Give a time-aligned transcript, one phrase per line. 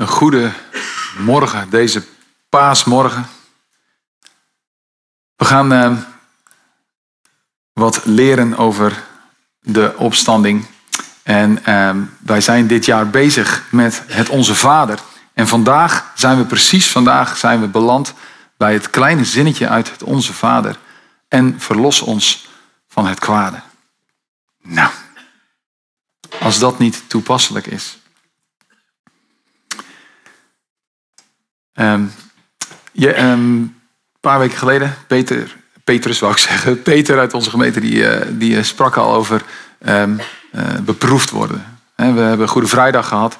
[0.00, 0.52] Een goede
[1.18, 2.04] morgen, deze
[2.48, 3.26] paasmorgen.
[5.36, 5.96] We gaan uh,
[7.72, 9.02] wat leren over
[9.60, 10.66] de opstanding.
[11.22, 14.98] En uh, wij zijn dit jaar bezig met het Onze Vader.
[15.32, 18.14] En vandaag zijn we precies vandaag zijn we beland
[18.56, 20.76] bij het kleine zinnetje uit het Onze Vader.
[21.28, 22.48] En verlos ons
[22.88, 23.60] van het kwade.
[24.62, 24.90] Nou,
[26.40, 27.99] als dat niet toepasselijk is.
[31.80, 32.12] Um,
[32.92, 33.76] je, een
[34.20, 38.56] paar weken geleden, Peter, Petrus wou ik zeggen, Peter uit onze gemeente, die, uh, die
[38.56, 39.42] uh, sprak al over
[39.86, 40.20] um,
[40.52, 41.78] uh, beproefd worden.
[41.94, 43.38] We hebben Goede Vrijdag gehad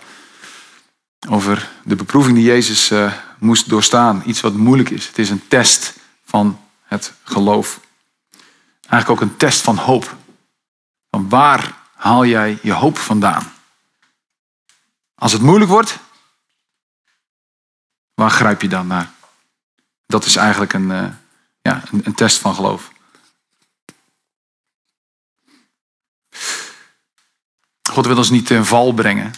[1.28, 2.92] over de beproeving die Jezus
[3.38, 4.22] moest doorstaan.
[4.26, 5.06] Iets wat moeilijk is.
[5.06, 7.80] Het is een test van het geloof.
[8.88, 10.16] Eigenlijk ook een test van hoop.
[11.10, 13.52] Van waar haal jij je hoop vandaan?
[15.14, 15.98] Als het moeilijk wordt,
[18.20, 19.10] Waar grijp je dan naar?
[20.06, 21.08] Dat is eigenlijk een, uh,
[21.62, 22.92] ja, een, een test van geloof.
[27.90, 29.32] God wil ons niet ten val brengen.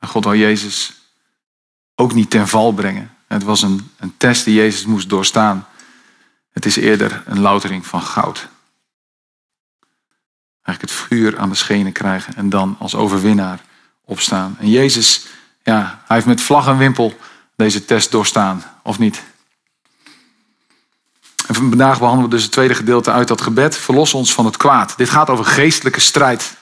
[0.00, 0.92] God wil Jezus
[1.94, 3.14] ook niet ten val brengen.
[3.26, 5.68] Het was een, een test die Jezus moest doorstaan.
[6.52, 8.48] Het is eerder een loutering van goud.
[10.62, 13.64] Eigenlijk het vuur aan de schenen krijgen en dan als overwinnaar
[14.04, 14.56] opstaan.
[14.58, 15.26] En Jezus,
[15.62, 17.18] ja, hij heeft met vlag en wimpel
[17.56, 19.22] deze test doorstaan, of niet?
[21.46, 23.76] En vandaag behandelen we dus het tweede gedeelte uit dat gebed.
[23.76, 24.94] Verlos ons van het kwaad.
[24.96, 26.54] Dit gaat over geestelijke strijd.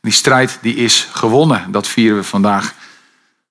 [0.00, 1.72] Die strijd die is gewonnen.
[1.72, 2.74] Dat vieren we vandaag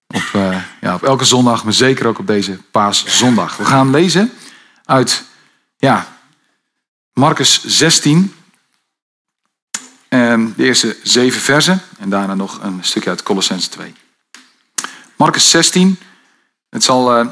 [0.08, 3.58] op, uh, ja, op elke zondag, maar zeker ook op deze paaszondag.
[3.58, 4.31] We gaan lezen
[4.85, 5.23] uit
[5.77, 6.08] ja,
[7.13, 8.35] Marcus 16.
[10.08, 11.81] En de eerste zeven versen.
[11.99, 13.93] En daarna nog een stukje uit Colossens 2.
[15.15, 15.99] Marcus 16,
[16.69, 17.27] het zal uh,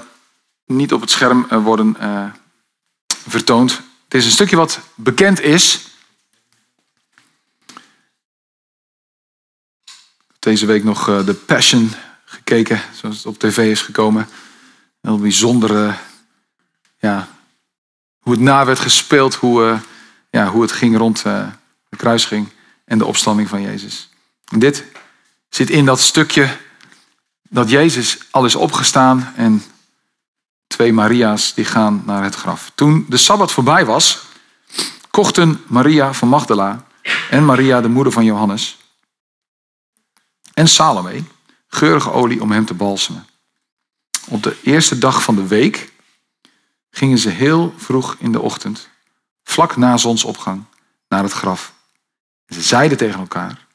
[0.66, 2.25] niet op het scherm uh, worden uh,
[3.08, 3.81] vertoond.
[4.03, 5.87] Het is een stukje wat bekend is.
[10.39, 11.92] Deze week nog The Passion
[12.26, 14.27] gekeken, zoals het op tv is gekomen.
[15.02, 15.99] Heel bijzonder
[16.98, 17.27] ja,
[18.20, 19.80] hoe het na werd gespeeld, hoe,
[20.30, 22.49] ja, hoe het ging rond de kruising
[22.86, 24.10] en de opstanding van Jezus.
[24.58, 24.83] Dit
[25.49, 26.58] zit in dat stukje
[27.55, 29.64] dat Jezus al is opgestaan en
[30.67, 32.71] twee Maria's die gaan naar het graf.
[32.76, 34.21] Toen de Sabbat voorbij was,
[35.10, 36.86] kochten Maria van Magdala
[37.30, 38.77] en Maria de moeder van Johannes
[40.54, 41.23] en Salome
[41.67, 43.27] geurige olie om hem te balsemen.
[44.27, 45.92] Op de eerste dag van de week
[46.89, 48.89] gingen ze heel vroeg in de ochtend,
[49.43, 50.64] vlak na zonsopgang,
[51.08, 51.73] naar het graf.
[52.48, 53.67] Ze zeiden tegen elkaar,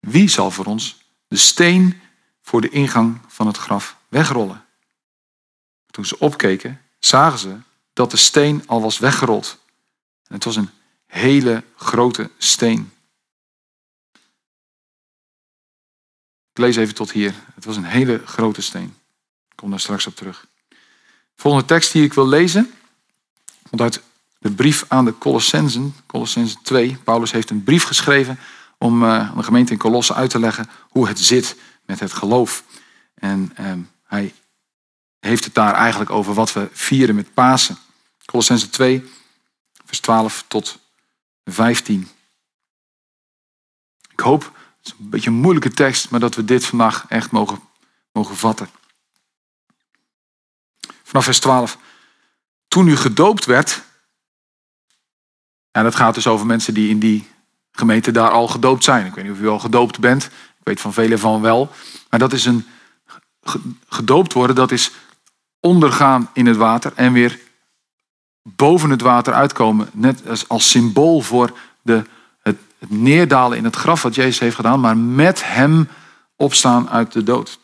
[0.00, 2.02] wie zal voor ons de steen
[2.44, 4.64] voor de ingang van het graf wegrollen.
[5.90, 7.56] Toen ze opkeken, zagen ze
[7.92, 9.58] dat de steen al was weggerold.
[10.26, 10.70] En het was een
[11.06, 12.92] hele grote steen.
[16.50, 17.34] Ik lees even tot hier.
[17.54, 18.96] Het was een hele grote steen.
[19.48, 20.46] Ik kom daar straks op terug.
[20.68, 20.76] De
[21.36, 22.74] volgende tekst die ik wil lezen,
[23.68, 24.02] komt uit
[24.38, 26.98] de brief aan de Colossensen, Colossensen 2.
[27.04, 28.38] Paulus heeft een brief geschreven
[28.78, 31.56] om uh, aan de gemeente in Colosse uit te leggen hoe het zit
[31.86, 32.64] met het geloof.
[33.14, 34.34] En ehm, hij
[35.20, 37.78] heeft het daar eigenlijk over wat we vieren met Pasen.
[38.24, 39.10] Colossense 2,
[39.84, 40.78] vers 12 tot
[41.44, 42.08] 15.
[44.10, 44.42] Ik hoop,
[44.78, 47.60] het is een beetje een moeilijke tekst, maar dat we dit vandaag echt mogen,
[48.12, 48.68] mogen vatten.
[51.02, 51.78] Vanaf vers 12.
[52.68, 53.82] Toen u gedoopt werd,
[55.70, 57.30] en dat gaat dus over mensen die in die
[57.72, 59.06] gemeente daar al gedoopt zijn.
[59.06, 60.30] Ik weet niet of u al gedoopt bent.
[60.64, 61.70] Weet van velen van wel.
[62.10, 62.66] Maar dat is een
[63.88, 64.90] gedoopt worden, dat is
[65.60, 67.38] ondergaan in het water en weer
[68.42, 69.88] boven het water uitkomen.
[69.92, 72.04] Net als, als symbool voor de,
[72.42, 75.88] het, het neerdalen in het graf wat Jezus heeft gedaan, maar met hem
[76.36, 77.58] opstaan uit de dood.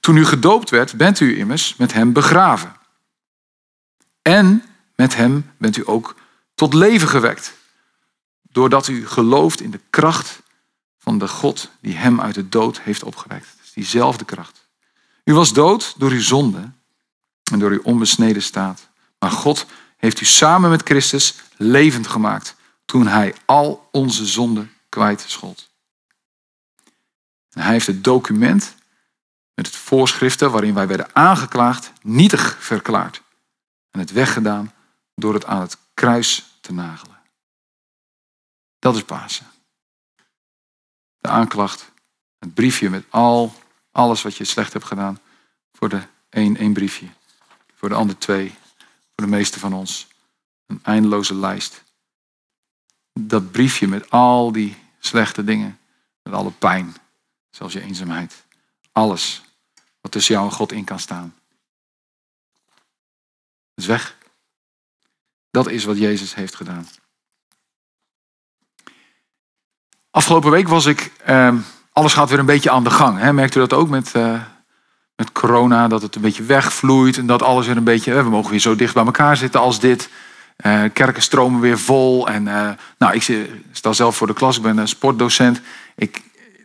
[0.00, 2.72] Toen u gedoopt werd, bent u immers met hem begraven.
[4.22, 4.62] En
[4.96, 6.14] met hem bent u ook
[6.54, 7.54] tot leven gewekt.
[8.42, 10.42] Doordat u gelooft in de kracht
[11.04, 13.46] van de God die hem uit de dood heeft opgewekt.
[13.50, 14.68] Het is diezelfde kracht.
[15.24, 16.70] U was dood door uw zonde
[17.52, 18.88] en door uw onbesneden staat.
[19.18, 19.66] Maar God
[19.96, 22.54] heeft u samen met Christus levend gemaakt
[22.84, 25.70] toen hij al onze zonden kwijtschot.
[27.50, 28.74] En hij heeft het document
[29.54, 33.22] met het voorschriften waarin wij werden aangeklaagd nietig verklaard
[33.90, 34.72] en het weggedaan
[35.14, 37.18] door het aan het kruis te nagelen.
[38.78, 39.52] Dat is Pasen
[41.24, 41.90] de aanklacht,
[42.38, 43.54] het briefje met al
[43.94, 45.18] Alles wat je slecht hebt gedaan.
[45.72, 47.06] Voor de een, één briefje.
[47.74, 48.50] Voor de ander twee.
[49.14, 50.06] Voor de meeste van ons.
[50.66, 51.82] Een eindeloze lijst.
[53.12, 55.78] Dat briefje met al die slechte dingen.
[56.22, 56.94] Met alle pijn.
[57.50, 58.44] Zelfs je eenzaamheid.
[58.92, 59.42] Alles
[60.00, 61.34] wat tussen jou en God in kan staan.
[63.74, 64.16] is weg.
[65.50, 66.88] Dat is wat Jezus heeft gedaan.
[70.14, 71.54] Afgelopen week was ik, eh,
[71.92, 73.18] alles gaat weer een beetje aan de gang.
[73.18, 73.32] Hè?
[73.32, 74.40] Merkt u dat ook met, uh,
[75.16, 78.50] met corona, dat het een beetje wegvloeit en dat alles weer een beetje, we mogen
[78.50, 80.08] weer zo dicht bij elkaar zitten als dit.
[80.66, 82.28] Uh, kerken stromen weer vol.
[82.28, 82.42] En
[82.98, 85.60] nou, ik sta zelf voor de klas, ik ben een sportdocent.
[85.96, 86.22] Ik,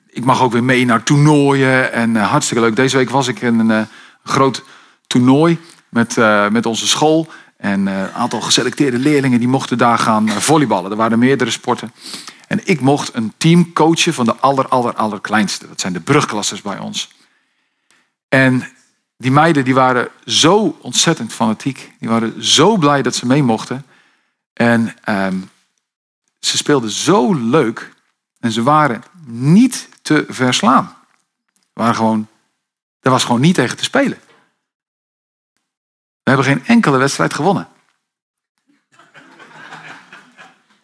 [0.10, 2.75] ik mag ook weer mee naar toernooien en hartstikke leuk.
[2.75, 3.88] Deze week was ik in een
[4.24, 4.63] groot
[5.07, 5.60] toernooi
[5.90, 6.16] met,
[6.52, 7.28] met onze school.
[7.59, 10.91] En een aantal geselecteerde leerlingen die mochten daar gaan volleyballen.
[10.91, 11.94] Er waren meerdere sporten.
[12.47, 15.67] En ik mocht een team coachen van de aller, aller, allerkleinste.
[15.67, 17.09] Dat zijn de brugklassers bij ons.
[18.29, 18.63] En
[19.17, 21.94] die meiden die waren zo ontzettend fanatiek.
[22.00, 23.85] Die waren zo blij dat ze mee mochten.
[24.53, 25.38] En ehm,
[26.39, 27.94] ze speelden zo leuk.
[28.39, 30.95] En ze waren niet te verslaan.
[31.73, 32.27] Waren gewoon,
[33.01, 34.17] er was gewoon niet tegen te spelen.
[36.30, 37.68] We hebben geen enkele wedstrijd gewonnen.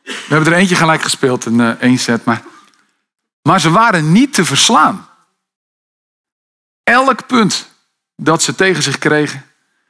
[0.03, 2.25] We hebben er eentje gelijk gespeeld, een uh, één set.
[2.25, 2.41] Maar,
[3.41, 5.07] maar ze waren niet te verslaan.
[6.83, 7.69] Elk punt
[8.15, 9.45] dat ze tegen zich kregen,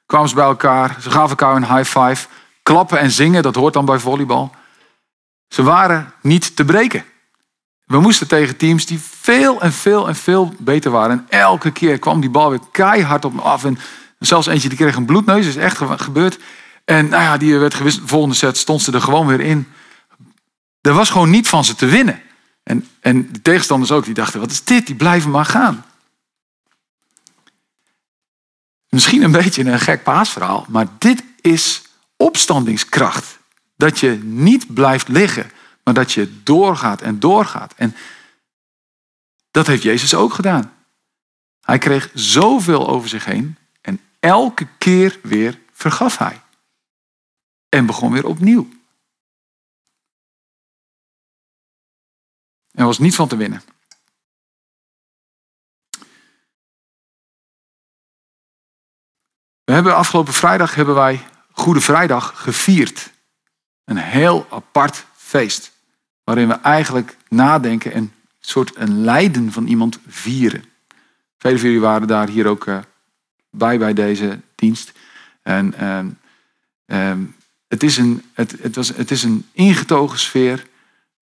[0.05, 0.97] kwamen ze bij elkaar.
[1.01, 2.27] Ze gaven elkaar een high five.
[2.63, 4.55] Klappen en zingen, dat hoort dan bij volleybal.
[5.47, 7.05] Ze waren niet te breken.
[7.85, 11.25] We moesten tegen teams die veel en veel en veel beter waren.
[11.29, 13.63] En elke keer kwam die bal weer keihard op me af.
[13.63, 13.79] En
[14.25, 16.39] zelfs eentje die kreeg een bloedneus, is echt gebeurd.
[16.85, 17.77] En nou ja, die werd.
[17.77, 19.67] De volgende set stond ze er gewoon weer in.
[20.81, 22.21] Er was gewoon niet van ze te winnen.
[22.63, 24.85] En, en de tegenstanders ook, die dachten, wat is dit?
[24.85, 25.85] Die blijven maar gaan.
[28.89, 31.81] Misschien een beetje een gek paasverhaal, maar dit is
[32.17, 33.37] opstandingskracht.
[33.77, 35.51] Dat je niet blijft liggen,
[35.83, 37.73] maar dat je doorgaat en doorgaat.
[37.75, 37.95] En
[39.51, 40.73] dat heeft Jezus ook gedaan.
[41.61, 43.64] Hij kreeg zoveel over zich heen en
[44.25, 46.41] elke keer weer vergaf hij.
[47.69, 48.69] En begon weer opnieuw.
[52.71, 53.61] Er was niet van te winnen.
[59.63, 63.13] We hebben afgelopen vrijdag hebben wij Goede Vrijdag gevierd.
[63.83, 65.71] Een heel apart feest.
[66.23, 70.65] Waarin we eigenlijk nadenken en een soort een lijden van iemand vieren.
[71.37, 72.79] Vele van jullie waren daar hier ook uh,
[73.57, 74.91] bij bij deze dienst.
[75.41, 75.73] En
[76.85, 77.11] uh,
[77.67, 80.67] het, is een, het, het, was, het is een ingetogen sfeer.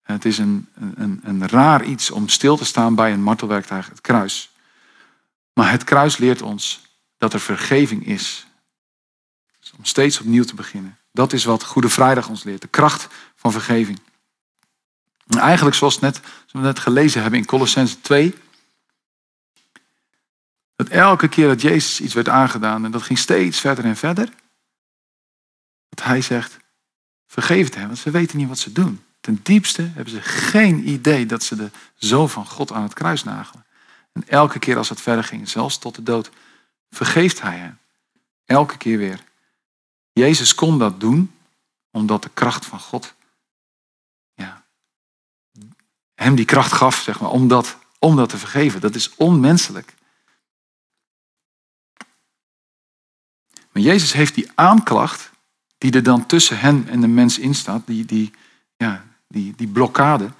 [0.02, 4.00] Het is een, een, een raar iets om stil te staan bij een martelwerktuig, het
[4.00, 4.50] kruis.
[5.52, 6.82] Maar het kruis leert ons
[7.18, 8.46] dat er vergeving is.
[9.60, 10.96] Dus om steeds opnieuw te beginnen.
[11.12, 12.60] Dat is wat Goede Vrijdag ons leert.
[12.60, 14.00] De kracht van vergeving.
[15.26, 18.34] En eigenlijk zoals, net, zoals we net gelezen hebben in Colossense 2.
[20.76, 24.28] Dat elke keer dat Jezus iets werd aangedaan en dat ging steeds verder en verder.
[25.88, 26.56] Dat hij zegt,
[27.26, 29.04] vergeef het hem, want ze weten niet wat ze doen.
[29.20, 33.24] Ten diepste hebben ze geen idee dat ze de zoon van God aan het kruis
[33.24, 33.64] nagelen.
[34.12, 36.30] En elke keer als het verder ging, zelfs tot de dood,
[36.90, 37.78] vergeeft hij hen.
[38.44, 39.20] Elke keer weer.
[40.12, 41.34] Jezus kon dat doen
[41.90, 43.14] omdat de kracht van God
[44.34, 44.64] ja,
[46.14, 48.80] hem die kracht gaf, zeg maar, om dat, om dat te vergeven.
[48.80, 49.94] Dat is onmenselijk.
[53.74, 55.30] Maar Jezus heeft die aanklacht,
[55.78, 58.32] die er dan tussen hen en de mens in staat, die, die,
[58.76, 60.30] ja, die, die blokkade,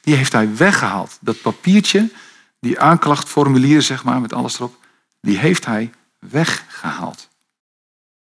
[0.00, 1.18] die heeft hij weggehaald.
[1.20, 2.10] Dat papiertje,
[2.60, 4.86] die aanklachtformulier, zeg maar, met alles erop,
[5.20, 7.28] die heeft hij weggehaald.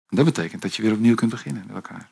[0.08, 2.08] En dat betekent dat je weer opnieuw kunt beginnen met elkaar.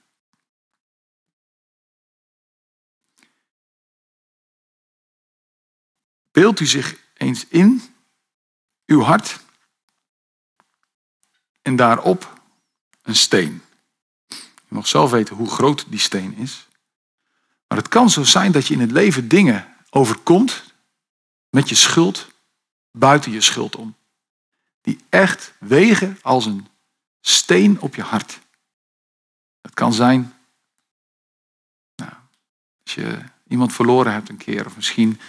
[6.31, 7.83] Beeld u zich eens in,
[8.87, 9.41] uw hart,
[11.63, 12.41] en daarop
[13.03, 13.63] een steen.
[14.29, 16.69] Je mag zelf weten hoe groot die steen is.
[17.69, 20.75] Maar het kan zo zijn dat je in het leven dingen overkomt
[21.51, 22.31] met je schuld,
[22.91, 23.97] buiten je schuld om.
[24.81, 26.67] Die echt wegen als een
[27.21, 28.39] steen op je hart.
[29.61, 30.35] Het kan zijn
[31.97, 32.13] nou,
[32.85, 35.21] als je iemand verloren hebt een keer, of misschien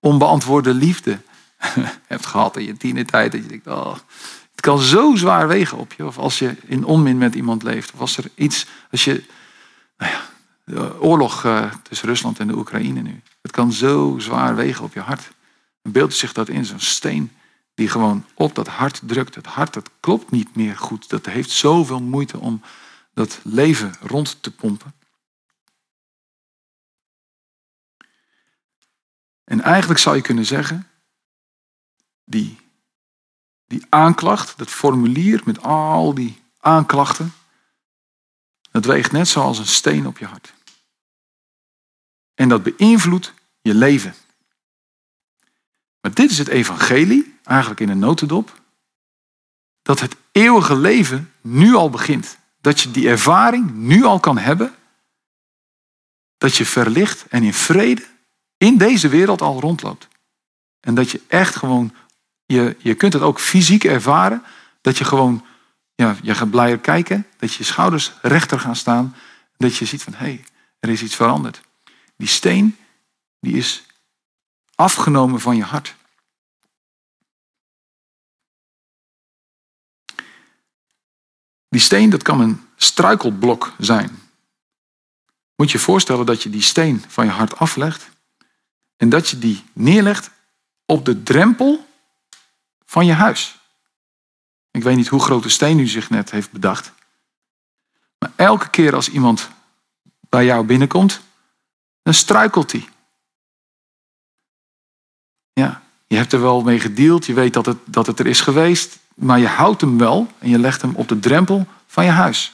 [0.00, 1.20] onbeantwoorde liefde
[2.06, 3.96] hebt gehad in je tienertijd, dat je denkt, oh,
[4.58, 6.06] het kan zo zwaar wegen op je.
[6.06, 9.24] Of als je in onmin met iemand leeft, of als er iets, als je,
[9.96, 10.20] nou ja,
[10.64, 13.22] de oorlog eh, tussen Rusland en de Oekraïne nu.
[13.42, 15.30] Het kan zo zwaar wegen op je hart.
[15.82, 17.32] En beeld zich dat in, zo'n steen
[17.74, 19.34] die gewoon op dat hart drukt.
[19.34, 21.08] Het hart dat klopt niet meer goed.
[21.08, 22.62] Dat heeft zoveel moeite om
[23.14, 24.94] dat leven rond te pompen.
[29.44, 30.88] En eigenlijk zou je kunnen zeggen,
[32.24, 32.58] die,
[33.68, 37.32] die aanklacht, dat formulier met al die aanklachten,
[38.70, 40.54] dat weegt net zoals een steen op je hart.
[42.34, 44.14] En dat beïnvloedt je leven.
[46.00, 48.60] Maar dit is het evangelie, eigenlijk in een notendop,
[49.82, 52.38] dat het eeuwige leven nu al begint.
[52.60, 54.74] Dat je die ervaring nu al kan hebben,
[56.38, 58.06] dat je verlicht en in vrede
[58.56, 60.08] in deze wereld al rondloopt.
[60.80, 61.94] En dat je echt gewoon,
[62.48, 64.42] je, je kunt het ook fysiek ervaren,
[64.80, 65.44] dat je gewoon,
[65.94, 69.14] ja, je gaat blijer kijken, dat je schouders rechter gaan staan,
[69.56, 70.44] dat je ziet van, hé, hey,
[70.80, 71.60] er is iets veranderd.
[72.16, 72.76] Die steen,
[73.40, 73.86] die is
[74.74, 75.94] afgenomen van je hart.
[81.68, 84.18] Die steen, dat kan een struikelblok zijn.
[85.56, 88.08] Moet je je voorstellen dat je die steen van je hart aflegt
[88.96, 90.30] en dat je die neerlegt
[90.86, 91.87] op de drempel
[92.88, 93.58] van je huis.
[94.70, 96.92] Ik weet niet hoe groot de steen u zich net heeft bedacht.
[98.18, 99.50] Maar elke keer als iemand
[100.28, 101.20] bij jou binnenkomt,
[102.02, 102.88] dan struikelt hij.
[105.52, 108.40] Ja, je hebt er wel mee gedeeld, je weet dat het, dat het er is
[108.40, 112.10] geweest, maar je houdt hem wel en je legt hem op de drempel van je
[112.10, 112.52] huis.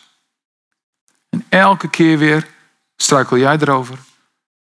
[1.28, 2.48] En elke keer weer
[2.96, 3.98] struikel jij erover.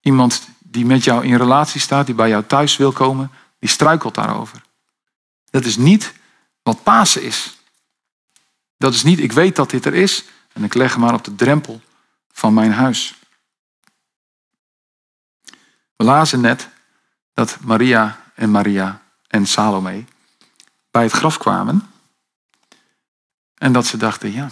[0.01, 4.15] Iemand die met jou in relatie staat, die bij jou thuis wil komen, die struikelt
[4.15, 4.66] daarover.
[5.57, 6.13] Dat is niet
[6.63, 7.57] wat Pasen is.
[8.77, 11.25] Dat is niet, ik weet dat dit er is en ik leg hem maar op
[11.25, 11.81] de drempel
[12.33, 13.15] van mijn huis.
[15.97, 16.69] We lazen net
[17.33, 20.05] dat Maria en Maria en Salome
[20.91, 21.91] bij het graf kwamen.
[23.55, 24.51] En dat ze dachten, ja,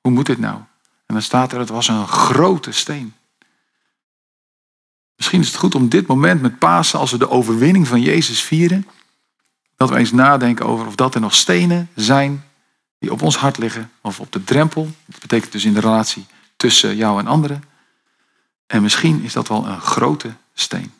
[0.00, 0.56] hoe moet dit nou?
[1.06, 3.14] En dan staat er, het was een grote steen.
[5.16, 8.42] Misschien is het goed om dit moment met Pasen, als we de overwinning van Jezus
[8.42, 8.86] vieren,
[9.78, 12.44] dat we eens nadenken over of dat er nog stenen zijn
[12.98, 14.90] die op ons hart liggen, of op de drempel.
[15.04, 17.62] Dat betekent dus in de relatie tussen jou en anderen.
[18.66, 20.92] En misschien is dat wel een grote steen.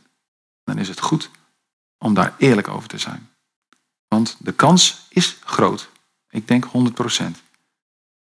[0.64, 1.30] Dan is het goed
[1.98, 3.28] om daar eerlijk over te zijn.
[4.08, 5.90] Want de kans is groot,
[6.30, 6.70] ik denk 100%,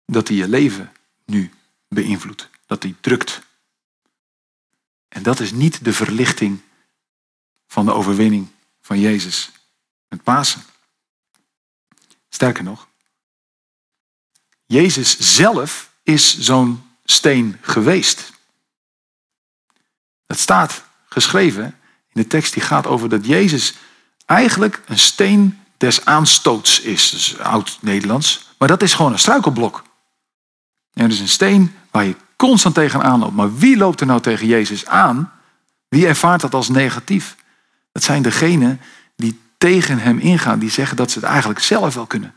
[0.06, 0.92] dat hij je leven
[1.26, 1.52] nu
[1.88, 2.50] beïnvloedt.
[2.66, 3.42] Dat hij drukt.
[5.08, 6.60] En dat is niet de verlichting
[7.68, 8.48] van de overwinning
[8.82, 9.52] van Jezus
[10.14, 10.64] met Pasen.
[12.30, 12.88] Sterker nog,
[14.66, 18.32] Jezus zelf is zo'n steen geweest.
[20.26, 21.64] Het staat geschreven
[22.10, 23.74] in de tekst die gaat over dat Jezus
[24.26, 27.10] eigenlijk een steen des aanstoots is.
[27.10, 28.48] Dus oud-Nederlands.
[28.58, 29.84] Maar dat is gewoon een struikelblok.
[30.94, 33.36] Er is een steen waar je constant tegenaan loopt.
[33.36, 35.34] Maar wie loopt er nou tegen Jezus aan?
[35.88, 37.36] Wie ervaart dat als negatief?
[37.92, 38.82] Dat zijn degenen
[39.64, 40.60] tegen hem ingaan.
[40.60, 42.34] Die zeggen dat ze het eigenlijk zelf wel kunnen.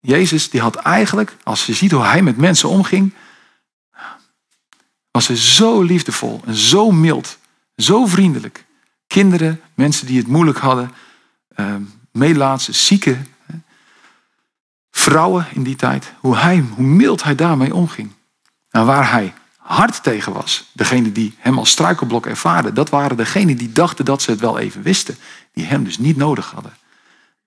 [0.00, 3.14] Jezus die had eigenlijk, als je ziet hoe hij met mensen omging,
[5.10, 7.38] was hij zo liefdevol en zo mild,
[7.76, 8.64] zo vriendelijk.
[9.06, 10.92] Kinderen, mensen die het moeilijk hadden,
[11.56, 11.74] uh,
[12.12, 13.26] meelaatse, zieken,
[14.90, 16.12] vrouwen in die tijd.
[16.20, 18.12] Hoe, hij, hoe mild hij daarmee omging.
[18.70, 23.56] En waar hij hard tegen was, degene die hem als struikelblok ervaarden, dat waren degenen
[23.56, 25.16] die dachten dat ze het wel even wisten,
[25.52, 26.76] die hem dus niet nodig hadden.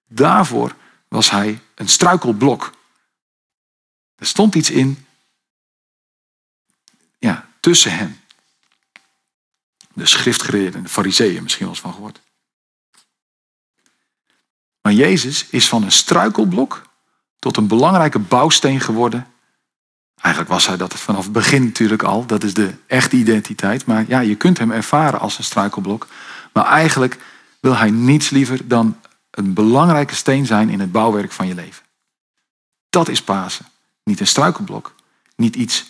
[0.08, 0.76] Daarvoor
[1.08, 2.72] was hij een struikelblok.
[4.16, 5.06] Er stond iets in
[7.20, 8.20] ja, tussen hen.
[9.94, 12.22] De schriftgeleerden, de fariseeën misschien wel eens van gehoord.
[14.82, 16.82] Maar Jezus is van een struikelblok
[17.40, 19.28] tot een belangrijke bouwsteen geworden.
[20.22, 22.26] Eigenlijk was hij dat vanaf het begin natuurlijk al.
[22.26, 23.86] Dat is de echte identiteit.
[23.86, 26.08] Maar ja, je kunt hem ervaren als een struikelblok.
[26.54, 27.18] Maar eigenlijk
[27.66, 29.00] wil hij niets liever dan
[29.32, 31.84] een belangrijke steen zijn in het bouwwerk van je leven.
[32.90, 33.66] Dat is Pasen.
[34.04, 34.96] Niet een struikelblok.
[35.36, 35.86] Niet iets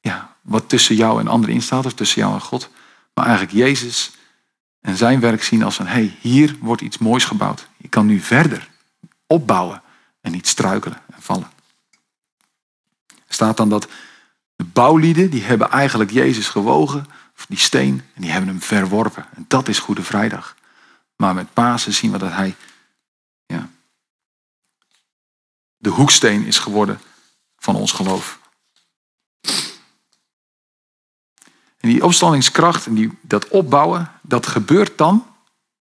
[0.00, 2.70] ja, wat tussen jou en anderen instaat of tussen jou en God.
[3.14, 4.10] Maar eigenlijk Jezus
[4.80, 7.68] en zijn werk zien als een, hé, hey, hier wordt iets moois gebouwd.
[7.76, 8.68] Je kan nu verder
[9.26, 9.82] opbouwen
[10.20, 11.50] en niet struikelen en vallen.
[13.06, 13.88] Er staat dan dat
[14.56, 19.26] de bouwlieden, die hebben eigenlijk Jezus gewogen, of die steen, en die hebben hem verworpen.
[19.34, 20.58] En dat is Goede Vrijdag.
[21.20, 22.56] Maar met Pasen zien we dat hij
[23.46, 23.70] ja,
[25.76, 27.00] de hoeksteen is geworden
[27.56, 28.40] van ons geloof.
[31.76, 35.34] En die opstandingskracht en die, dat opbouwen, dat gebeurt dan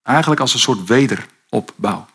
[0.02, 2.06] eigenlijk als een soort weder opbouw.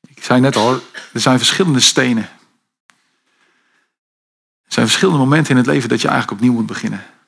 [0.00, 0.72] Ik zei net al,
[1.12, 2.28] er zijn verschillende stenen.
[4.62, 7.19] Er zijn verschillende momenten in het leven dat je eigenlijk opnieuw moet beginnen.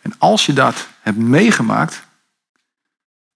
[0.00, 2.02] En als je dat hebt meegemaakt,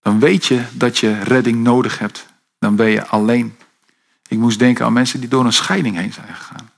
[0.01, 2.27] dan weet je dat je redding nodig hebt.
[2.59, 3.59] Dan ben je alleen.
[4.29, 6.71] Ik moest denken aan mensen die door een scheiding heen zijn gegaan.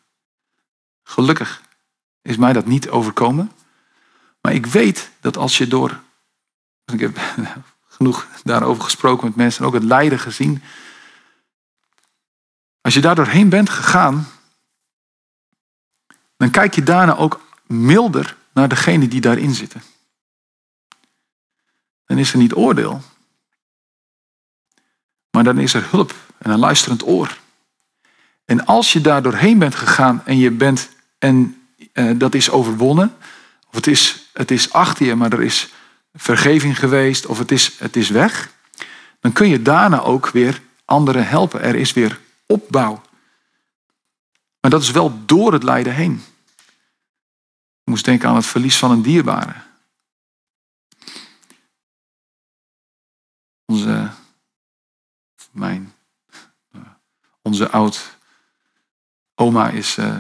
[1.03, 1.63] Gelukkig
[2.23, 3.53] is mij dat niet overkomen.
[4.41, 6.01] Maar ik weet dat als je door.
[6.93, 7.21] Ik heb
[7.97, 10.63] genoeg daarover gesproken met mensen en ook het lijden gezien.
[12.81, 14.29] Als je daar doorheen bent gegaan,
[16.37, 19.83] dan kijk je daarna ook milder naar degene die daarin zitten.
[22.07, 23.03] Dan is er niet oordeel,
[25.31, 27.39] maar dan is er hulp en een luisterend oor.
[28.45, 33.17] En als je daar doorheen bent gegaan en je bent, en uh, dat is overwonnen,
[33.69, 35.73] of het is, het is achter je, maar er is
[36.15, 38.53] vergeving geweest, of het is, het is weg,
[39.21, 41.63] dan kun je daarna ook weer anderen helpen.
[41.63, 43.03] Er is weer opbouw.
[44.61, 46.23] Maar dat is wel door het lijden heen.
[47.91, 49.55] Moest denken aan het verlies van een dierbare.
[53.65, 54.11] Onze,
[55.51, 55.95] mijn,
[57.43, 58.17] onze oud
[59.35, 60.19] oma is uh,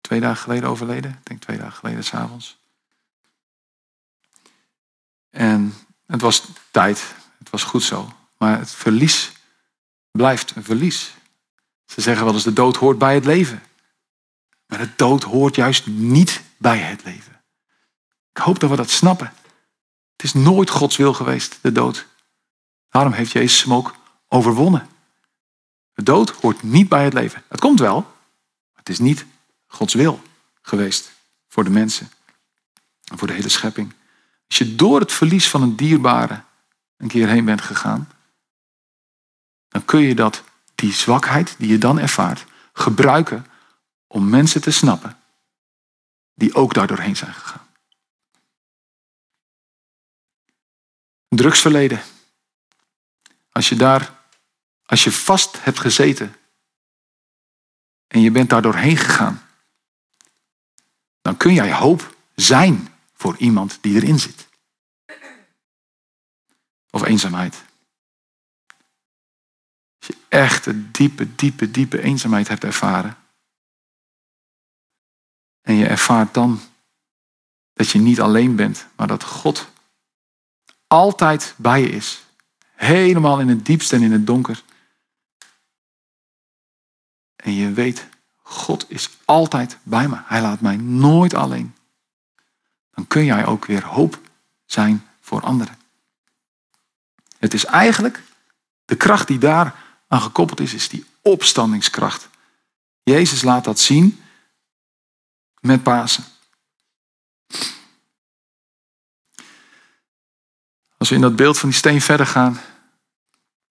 [0.00, 1.10] twee dagen geleden overleden.
[1.10, 2.58] Ik denk twee dagen geleden s'avonds.
[5.30, 5.74] En
[6.06, 7.14] het was tijd.
[7.38, 8.12] Het was goed zo.
[8.38, 9.32] Maar het verlies
[10.10, 11.14] blijft een verlies.
[11.84, 13.62] Ze zeggen wel eens de dood hoort bij het leven.
[14.66, 17.42] Maar de dood hoort juist niet bij het leven.
[18.32, 19.32] Ik hoop dat we dat snappen.
[20.12, 22.06] Het is nooit Gods wil geweest, de dood.
[22.88, 23.82] Daarom heeft Jezus hem
[24.28, 24.88] overwonnen.
[25.92, 27.42] De dood hoort niet bij het leven.
[27.48, 29.26] Het komt wel, maar het is niet
[29.66, 30.22] Gods wil
[30.62, 31.10] geweest
[31.48, 32.10] voor de mensen
[33.04, 33.94] en voor de hele schepping.
[34.48, 36.42] Als je door het verlies van een dierbare
[36.96, 38.08] een keer heen bent gegaan,
[39.68, 40.42] dan kun je dat,
[40.74, 43.46] die zwakheid die je dan ervaart, gebruiken
[44.06, 45.15] om mensen te snappen
[46.36, 47.66] die ook daar doorheen zijn gegaan.
[51.28, 52.02] Drugsverleden.
[53.52, 54.14] Als je daar,
[54.84, 56.36] als je vast hebt gezeten
[58.06, 59.46] en je bent daar doorheen gegaan,
[61.22, 64.48] dan kun jij hoop zijn voor iemand die erin zit.
[66.90, 67.64] Of eenzaamheid.
[69.98, 73.16] Als je echt een diepe, diepe, diepe eenzaamheid hebt ervaren.
[75.66, 76.60] En je ervaart dan
[77.72, 79.68] dat je niet alleen bent, maar dat God
[80.86, 82.24] altijd bij je is.
[82.74, 84.62] Helemaal in het diepste en in het donker.
[87.36, 90.16] En je weet, God is altijd bij me.
[90.24, 91.74] Hij laat mij nooit alleen.
[92.90, 94.20] Dan kun jij ook weer hoop
[94.66, 95.78] zijn voor anderen.
[97.38, 98.22] Het is eigenlijk
[98.84, 99.74] de kracht die daar
[100.08, 102.28] aan gekoppeld is, is die opstandingskracht.
[103.02, 104.20] Jezus laat dat zien
[105.66, 106.24] met Pasen.
[110.96, 112.60] Als we in dat beeld van die steen verder gaan,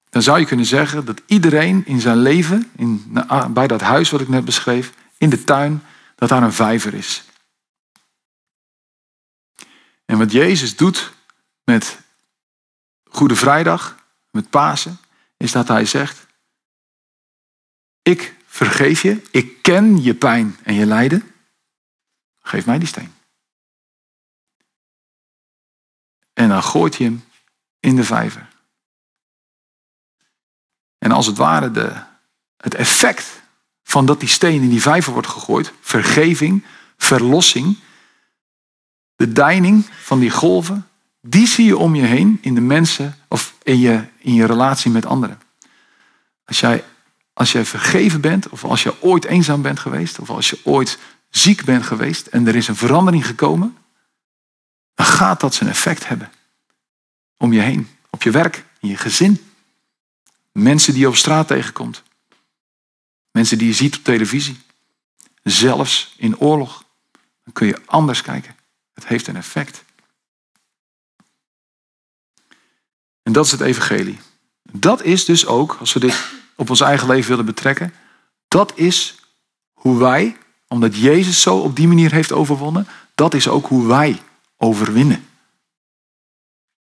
[0.10, 3.18] dan zou je kunnen zeggen dat iedereen in zijn leven, in,
[3.50, 5.84] bij dat huis wat ik net beschreef, in de tuin,
[6.16, 7.24] dat daar een vijver is.
[10.06, 11.14] En wat Jezus doet
[11.64, 12.00] met
[13.10, 13.96] Goede Vrijdag,
[14.32, 15.00] met Pasen,
[15.38, 16.26] is dat hij zegt,
[18.02, 21.35] ik vergeef je, ik ken je pijn en je lijden,
[22.46, 23.14] geef mij die steen.
[26.34, 27.24] En dan gooit hij hem
[27.80, 28.48] in de vijver.
[30.98, 32.04] En als het ware de,
[32.58, 33.42] het effect
[33.84, 36.66] van dat die steen in die vijver wordt gegooid, vergeving,
[36.98, 37.78] verlossing,
[39.16, 40.88] de deining van die golven,
[41.22, 44.92] die zie je om je heen in de mensen of in je, in je relatie
[44.92, 45.40] met anderen.
[46.46, 46.84] Als jij,
[47.34, 51.00] als jij vergeven bent, of als je ooit eenzaam bent geweest, of als je ooit
[51.38, 53.78] ziek bent geweest en er is een verandering gekomen,
[54.94, 56.32] dan gaat dat zijn effect hebben.
[57.38, 59.46] Om je heen, op je werk, in je gezin.
[60.52, 62.04] Mensen die je op straat tegenkomt.
[63.32, 64.58] Mensen die je ziet op televisie.
[65.44, 66.84] Zelfs in oorlog.
[67.44, 68.56] Dan kun je anders kijken.
[68.94, 69.84] Het heeft een effect.
[73.24, 74.20] En dat is het evangelie.
[74.62, 77.94] Dat is dus ook, als we dit op ons eigen leven willen betrekken,
[78.48, 79.16] dat is
[79.74, 84.22] hoe wij omdat Jezus zo op die manier heeft overwonnen, dat is ook hoe wij
[84.58, 85.28] overwinnen.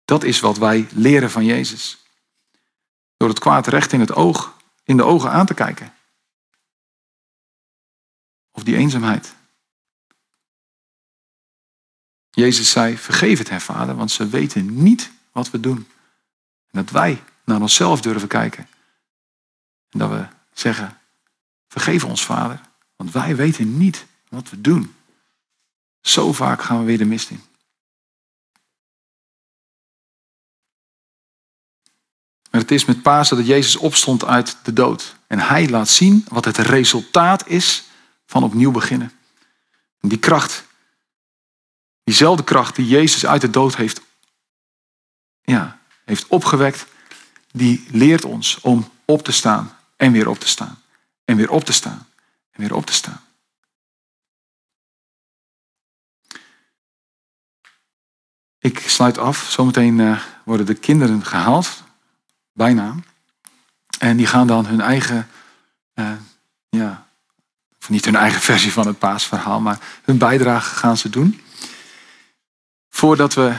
[0.04, 1.98] Dat is wat wij leren van Jezus.
[3.16, 5.94] Door het kwaad recht in het oog, in de ogen aan te kijken.
[8.50, 9.34] Of die eenzaamheid.
[12.30, 15.88] Jezus zei, vergeef het hen vader, want ze weten niet wat we doen.
[16.70, 18.68] En dat wij naar onszelf durven kijken.
[19.90, 20.98] En dat we zeggen,
[21.68, 22.60] vergeef ons vader,
[23.04, 24.94] want wij weten niet wat we doen.
[26.00, 27.42] Zo vaak gaan we weer de mist in.
[32.50, 35.16] Maar het is met Pasen dat Jezus opstond uit de dood.
[35.26, 37.84] En hij laat zien wat het resultaat is
[38.26, 39.12] van opnieuw beginnen.
[40.00, 40.64] En die kracht,
[42.04, 44.00] diezelfde kracht die Jezus uit de dood heeft,
[45.42, 46.86] ja, heeft opgewekt,
[47.52, 50.82] die leert ons om op te staan en weer op te staan.
[51.24, 52.06] En weer op te staan
[52.54, 53.20] en weer op te staan.
[58.58, 59.50] Ik sluit af.
[59.50, 61.82] Zometeen uh, worden de kinderen gehaald.
[62.52, 62.94] Bijna.
[63.98, 65.28] En die gaan dan hun eigen,
[65.94, 66.12] uh,
[66.68, 67.06] ja,
[67.80, 71.40] of niet hun eigen versie van het paasverhaal, maar hun bijdrage gaan ze doen.
[72.88, 73.56] Voordat we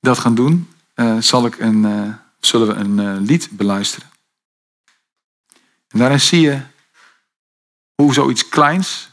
[0.00, 4.10] dat gaan doen, uh, zal ik een, zullen we een lied beluisteren.
[5.88, 6.60] En daarin zie je
[8.04, 9.08] hoe zoiets kleins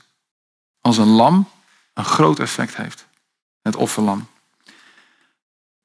[0.81, 1.49] als een lam
[1.93, 3.05] een groot effect heeft.
[3.61, 4.27] Het offerlam.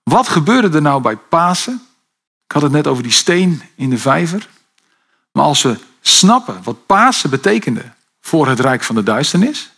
[0.03, 1.87] Wat gebeurde er nou bij Pasen?
[2.45, 4.49] Ik had het net over die steen in de vijver.
[5.33, 9.73] Maar als we snappen wat Pasen betekende voor het rijk van de duisternis,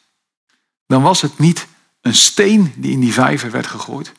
[0.86, 1.66] dan was het niet
[2.00, 4.12] een steen die in die vijver werd gegooid,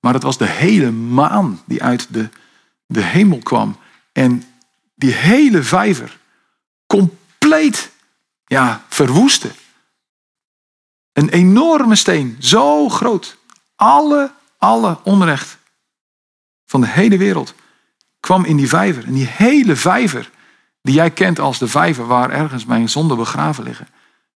[0.00, 2.28] maar het was de hele maan die uit de,
[2.86, 3.76] de hemel kwam.
[4.12, 4.44] En
[4.94, 6.18] die hele vijver
[6.86, 7.92] compleet
[8.44, 9.50] ja, verwoestte.
[11.12, 13.36] Een enorme steen, zo groot.
[13.76, 14.32] Alle
[14.64, 15.58] alle onrecht
[16.66, 17.54] van de hele wereld
[18.20, 19.04] kwam in die vijver.
[19.04, 20.30] En die hele vijver,
[20.82, 23.88] die jij kent als de vijver waar ergens mijn zonden begraven liggen,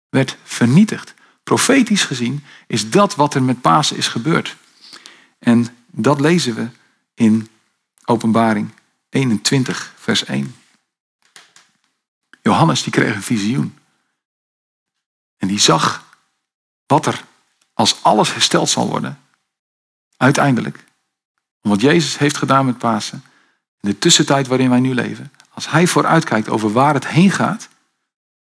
[0.08, 1.14] werd vernietigd.
[1.42, 4.56] Profetisch gezien is dat wat er met Pasen is gebeurd.
[5.38, 6.68] En dat lezen we
[7.14, 7.48] in
[8.04, 8.70] Openbaring
[9.08, 10.54] 21, vers 1.
[12.42, 13.78] Johannes die kreeg een visioen.
[15.36, 16.04] En die zag
[16.86, 17.24] wat er
[17.72, 19.26] als alles hersteld zal worden,
[20.16, 20.84] Uiteindelijk.
[21.60, 23.24] Wat Jezus heeft gedaan met Pasen.
[23.80, 25.32] In de tussentijd waarin wij nu leven.
[25.50, 27.68] Als hij vooruitkijkt over waar het heen gaat.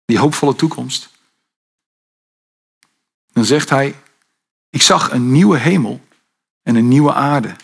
[0.05, 1.11] Die hoopvolle toekomst.
[3.33, 4.03] Dan zegt hij.
[4.71, 6.07] Ik zag een nieuwe hemel
[6.63, 7.57] en een nieuwe aarde.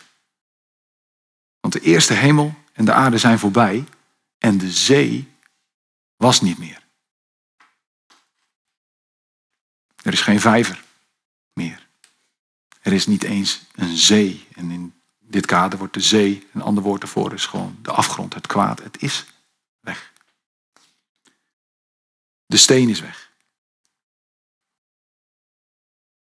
[1.61, 3.85] Want de eerste hemel en de aarde zijn voorbij.
[4.38, 5.33] En de zee
[6.16, 6.80] was niet meer.
[10.02, 10.84] Er is geen vijver
[11.52, 11.88] meer.
[12.80, 14.46] Er is niet eens een zee.
[14.54, 18.34] En in dit kader wordt de zee, een ander woord ervoor is gewoon de afgrond,
[18.34, 18.82] het kwaad.
[18.82, 19.26] Het is
[19.80, 20.12] weg.
[22.46, 23.30] De steen is weg.